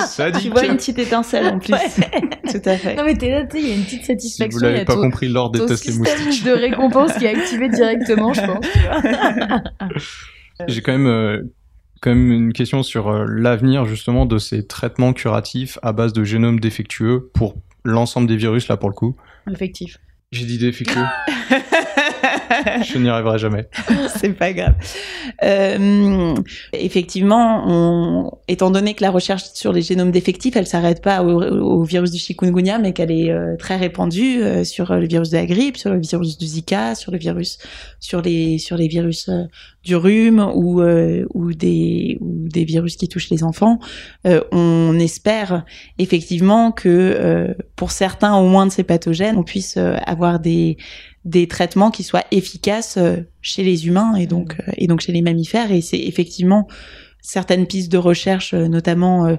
[0.07, 1.75] Ça dit Tu vois une petite étincelle en plus.
[1.75, 1.81] Ouais.
[2.51, 2.97] Tout à fait.
[2.97, 4.59] Non mais t'es là, tu sais, il y a une petite Si satisfaction.
[4.59, 6.45] vous il y l'avez pas ton- compris, Laure déteste les système moustiques.
[6.47, 8.65] de récompense qui est activé directement, je pense.
[10.69, 11.43] J'ai quand même, euh,
[12.01, 16.25] quand même une question sur euh, l'avenir justement de ces traitements curatifs à base de
[16.25, 19.17] génome défectueux pour l'ensemble des virus là pour le coup.
[19.51, 19.99] Effectif.
[20.33, 21.05] J'ai dit défectueux.
[22.85, 23.69] Je n'y arriverai jamais.
[24.17, 24.75] c'est pas grave.
[25.43, 26.35] Euh,
[26.73, 32.11] effectivement, étant donné que la recherche sur les génomes défectifs, elle s'arrête pas au, virus
[32.11, 35.77] du chikungunya, mais qu'elle est euh, très répandue euh, sur le virus de la grippe,
[35.77, 37.59] sur le virus du Zika, sur le virus,
[38.01, 39.31] sur les sur les virus
[39.85, 43.79] du rhume ou ou des ou des virus qui touchent les enfants.
[44.53, 45.65] On espère
[45.99, 50.77] effectivement que pour certains au moins de ces pathogènes, on puisse avoir des
[51.25, 55.13] des traitements qui soient efficaces euh, chez les humains et donc euh, et donc chez
[55.13, 56.67] les mammifères et c'est effectivement
[57.21, 59.37] certaines pistes de recherche euh, notamment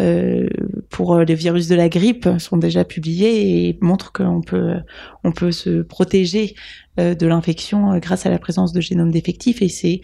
[0.00, 0.48] euh,
[0.90, 4.74] pour le virus de la grippe sont déjà publiées et montrent qu'on peut
[5.22, 6.56] on peut se protéger
[6.96, 10.00] de l'infection grâce à la présence de génomes défectifs et c'est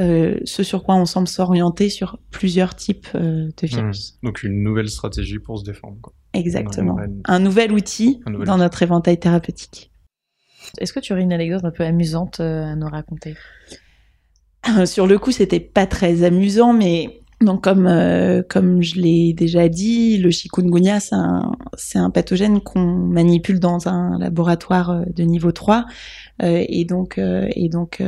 [0.00, 4.18] euh, ce sur quoi on semble s'orienter sur plusieurs types euh, de virus.
[4.24, 5.98] Donc une nouvelle stratégie pour se défendre.
[6.00, 6.12] Quoi.
[6.32, 6.98] Exactement.
[7.24, 8.62] Un nouvel outil Un nouvel dans outil.
[8.62, 9.92] notre éventail thérapeutique.
[10.78, 13.34] Est-ce que tu aurais une anecdote un peu amusante euh, à nous raconter?
[14.86, 18.42] Sur le coup, c'était pas très amusant, mais donc comme euh,
[18.80, 25.02] je l'ai déjà dit, le chikungunya c'est un pathogène qu'on manipule dans un laboratoire euh,
[25.14, 25.84] de niveau 3
[26.42, 28.02] euh, et donc et donc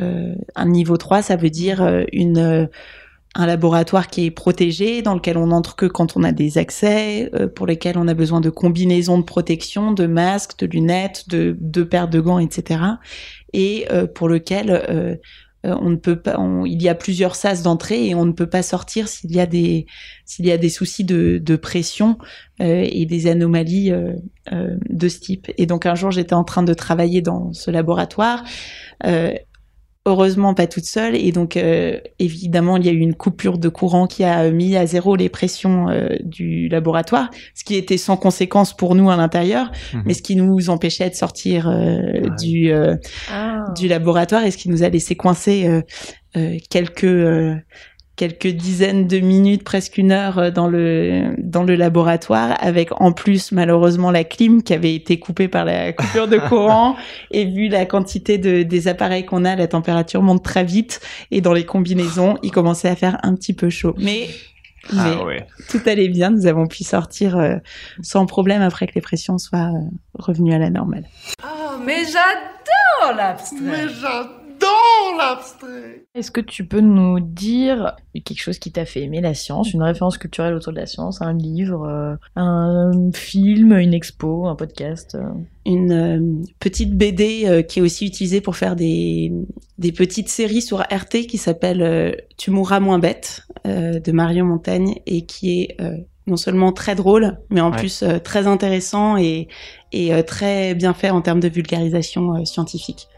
[0.55, 2.69] un niveau 3 ça veut dire une
[3.37, 7.31] un laboratoire qui est protégé, dans lequel on entre que quand on a des accès,
[7.35, 11.83] euh, pour lesquels on a besoin de combinaisons de protection, de masques, de lunettes, de,
[11.85, 12.81] paires de gants, etc.
[13.53, 15.17] Et euh, pour lequel euh,
[15.63, 18.63] on ne peut pas, il y a plusieurs sas d'entrée et on ne peut pas
[18.63, 19.87] sortir s'il y a des
[20.25, 22.19] s'il y a des soucis de, pression
[22.61, 23.93] et des anomalies
[24.53, 25.51] de ce type.
[25.59, 28.45] Et donc un jour j'étais en train de travailler dans ce laboratoire.
[30.07, 33.59] Euh, Heureusement pas toute seule et donc euh, évidemment il y a eu une coupure
[33.59, 37.97] de courant qui a mis à zéro les pressions euh, du laboratoire, ce qui était
[37.99, 40.03] sans conséquence pour nous à l'intérieur, Mhm.
[40.07, 42.23] mais ce qui nous empêchait de sortir euh, Ouais.
[42.41, 42.95] du euh,
[43.31, 43.65] Ah.
[43.77, 45.83] du laboratoire et ce qui nous a laissé coincés euh,
[46.37, 47.55] euh, quelques euh,
[48.17, 53.13] quelques dizaines de minutes, presque une heure euh, dans le dans le laboratoire, avec en
[53.13, 56.97] plus malheureusement la clim qui avait été coupée par la coupure de courant.
[57.31, 61.01] et vu la quantité de des appareils qu'on a, la température monte très vite
[61.31, 63.95] et dans les combinaisons, il commençait à faire un petit peu chaud.
[63.99, 64.29] Mais
[64.93, 65.47] mais Ah ouais.
[65.69, 67.57] tout allait bien, nous avons pu sortir euh,
[68.03, 69.81] sans problème après que les pressions soient euh,
[70.15, 71.05] revenues à la normale.
[71.45, 73.59] Oh, mais j'adore l'abstrait.
[73.63, 74.31] Mais j'adore
[75.19, 79.73] l'abstrait Est-ce que tu peux nous dire quelque chose qui t'a fait aimer la science,
[79.73, 84.55] une référence culturelle autour de la science, un livre, euh, un film, une expo, un
[84.57, 85.29] podcast euh
[85.69, 86.21] une euh,
[86.61, 89.33] petite BD euh, qui est aussi utilisée pour faire des,
[89.79, 95.01] des petites séries sur RT qui s'appelle euh, Tu mourras moins bête de Marion Montagne
[95.07, 95.77] et qui est
[96.29, 97.79] non seulement très drôle, mais en Ouais.
[97.79, 99.49] plus euh, très intéressant et,
[99.93, 103.09] et euh, très bien fait en termes de vulgarisation euh, scientifique.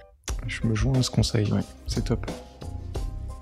[0.47, 1.61] Je me joins à ce conseil, ouais.
[1.87, 2.31] c'est top.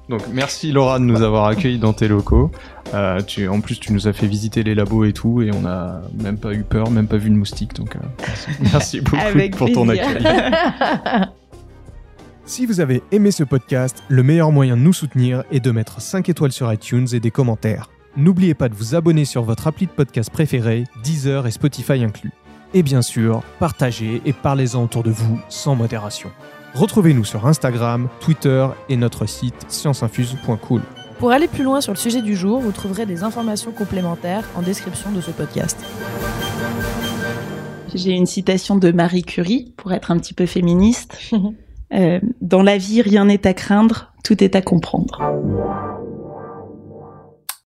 [0.09, 2.53] Donc merci Laura de nous avoir accueillis dans tes locaux.
[2.95, 5.63] Euh, tu, en plus tu nous as fait visiter les labos et tout et on
[5.63, 7.75] n'a même pas eu peur, même pas vu de moustique.
[7.75, 8.51] Donc euh, merci.
[8.61, 10.25] merci beaucoup Avec pour ton accueil.
[12.49, 16.01] Si vous avez aimé ce podcast, le meilleur moyen de nous soutenir est de mettre
[16.01, 17.91] 5 étoiles sur iTunes et des commentaires.
[18.17, 22.31] N'oubliez pas de vous abonner sur votre appli de podcast préféré, Deezer et Spotify inclus.
[22.73, 26.31] Et bien sûr, partagez et parlez-en autour de vous sans modération.
[26.77, 30.83] Retrouvez-nous sur Instagram, Twitter et notre site scienceinfuse.cool.
[31.19, 34.61] Pour aller plus loin sur le sujet du jour, vous trouverez des informations complémentaires en
[34.61, 35.83] description de ce podcast.
[37.95, 41.19] J'ai une citation de Marie Curie pour être un petit peu féministe.
[41.95, 45.23] Euh, dans la vie, rien n'est à craindre, tout est à comprendre.